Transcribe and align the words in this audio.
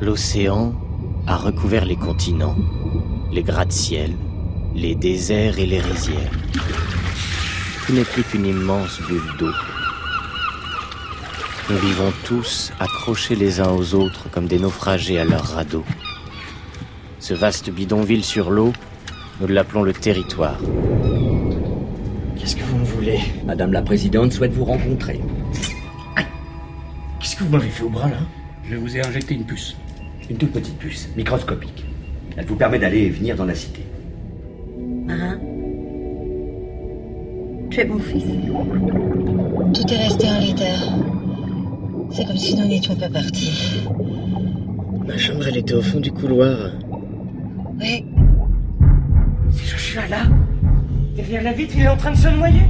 L'océan 0.00 0.72
a 1.26 1.36
recouvert 1.36 1.84
les 1.84 1.96
continents, 1.96 2.56
les 3.30 3.42
gratte-ciels, 3.42 4.16
les 4.74 4.94
déserts 4.94 5.58
et 5.58 5.66
les 5.66 5.78
rizières. 5.78 6.30
Tout 7.86 7.92
n'est 7.92 8.04
plus 8.04 8.22
qu'une 8.22 8.46
immense 8.46 8.98
bulle 9.02 9.20
d'eau. 9.38 9.52
Nous 11.68 11.76
vivons 11.76 12.12
tous 12.24 12.72
accrochés 12.80 13.36
les 13.36 13.60
uns 13.60 13.70
aux 13.70 13.94
autres 13.94 14.30
comme 14.30 14.46
des 14.46 14.58
naufragés 14.58 15.18
à 15.18 15.24
leur 15.24 15.44
radeau. 15.44 15.84
Ce 17.18 17.34
vaste 17.34 17.68
bidonville 17.68 18.24
sur 18.24 18.50
l'eau, 18.50 18.72
nous 19.42 19.48
l'appelons 19.48 19.82
le 19.82 19.92
territoire. 19.92 20.56
Qu'est-ce 22.38 22.56
que 22.56 22.64
vous 22.64 22.78
me 22.78 22.84
voulez? 22.84 23.20
Madame 23.44 23.72
la 23.72 23.82
Présidente 23.82 24.32
souhaite 24.32 24.54
vous 24.54 24.64
rencontrer. 24.64 25.20
Qu'est-ce 27.20 27.36
que 27.36 27.44
vous 27.44 27.50
m'avez 27.50 27.68
fait 27.68 27.84
au 27.84 27.90
bras 27.90 28.08
là? 28.08 28.16
Je 28.64 28.76
vous 28.76 28.96
ai 28.96 29.06
injecté 29.06 29.34
une 29.34 29.44
puce. 29.44 29.76
Une 30.30 30.36
toute 30.36 30.52
petite 30.52 30.78
puce, 30.78 31.08
microscopique. 31.16 31.84
Elle 32.36 32.46
vous 32.46 32.54
permet 32.54 32.78
d'aller 32.78 33.00
et 33.00 33.10
venir 33.10 33.34
dans 33.34 33.44
la 33.44 33.54
cité. 33.54 33.82
Marin, 35.04 35.40
tu 37.68 37.80
es 37.80 37.84
mon 37.84 37.98
fils. 37.98 38.22
Tout 39.74 39.92
est 39.92 39.96
resté 39.96 40.28
en 40.28 40.38
l'état. 40.38 40.64
C'est 42.12 42.24
comme 42.24 42.36
si 42.36 42.56
nous 42.56 42.68
n'étions 42.68 42.94
pas 42.94 43.08
partis. 43.08 43.82
Ma 45.04 45.18
chambre, 45.18 45.48
elle 45.48 45.56
était 45.56 45.74
au 45.74 45.82
fond 45.82 45.98
du 45.98 46.12
couloir. 46.12 46.74
Oui, 47.80 48.04
C'est 49.50 49.66
Joshua 49.66 50.06
là 50.06 50.28
Derrière 51.16 51.42
la 51.42 51.52
vitre, 51.52 51.74
il 51.76 51.82
est 51.82 51.88
en 51.88 51.96
train 51.96 52.12
de 52.12 52.16
se 52.16 52.28
noyer 52.28 52.62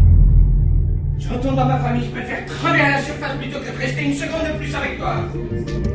Je 1.18 1.28
retourne 1.28 1.56
dans 1.56 1.66
ma 1.66 1.78
famille, 1.78 2.04
je 2.06 2.10
préfère 2.10 2.46
crever 2.46 2.80
à 2.80 2.90
la 2.92 3.02
surface 3.02 3.36
plutôt 3.38 3.58
que 3.58 3.70
de 3.70 3.78
rester 3.78 4.02
une 4.02 4.14
seconde 4.14 4.46
de 4.50 4.58
plus 4.58 4.74
avec 4.74 4.98
toi. 4.98 5.16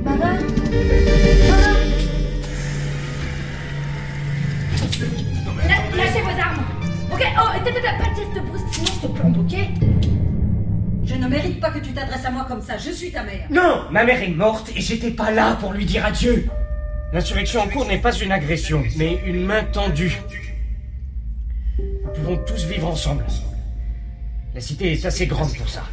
Marin 0.03 0.38
Lâchez 5.95 6.22
vos 6.22 6.30
armes 6.30 6.64
Ok 7.11 7.22
Oh, 7.38 7.50
et 7.55 7.64
t'as- 7.64 7.81
t'as 7.81 7.97
pas 8.03 8.09
de 8.11 8.16
geste 8.16 8.36
de 8.36 8.39
brusque, 8.41 8.66
sinon 8.72 8.88
je 9.02 9.08
te 9.08 9.11
plombe, 9.11 9.38
ok? 9.39 9.55
Je 11.05 11.16
ne 11.16 11.28
mérite 11.28 11.59
pas 11.59 11.69
que 11.69 11.80
tu 11.80 11.91
t'adresses 11.94 12.25
à 12.25 12.31
moi 12.31 12.45
comme 12.47 12.61
ça. 12.61 12.78
Je 12.78 12.91
suis 12.91 13.11
ta 13.11 13.23
mère. 13.23 13.47
Non 13.50 13.86
Ma 13.91 14.03
mère 14.03 14.22
est 14.22 14.30
morte 14.30 14.72
et 14.75 14.81
j'étais 14.81 15.11
pas 15.11 15.31
là 15.31 15.56
pour 15.59 15.73
lui 15.73 15.86
dire 15.86 16.06
adieu 16.06 16.47
L'insurrection 17.13 17.61
en 17.61 17.67
cours 17.67 17.86
n'est 17.86 18.00
pas 18.02 18.11
une 18.13 18.31
agression, 18.31 18.83
mais 18.97 19.19
une 19.25 19.45
main 19.45 19.63
tendue. 19.63 20.19
Nous 21.80 22.11
pouvons 22.13 22.38
tous 22.38 22.66
vivre 22.66 22.88
ensemble. 22.88 23.23
La 24.53 24.59
cité 24.61 24.94
est 24.94 25.06
assez 25.06 25.28
grande 25.28 25.53
pour 25.56 25.69
ça. 25.69 25.83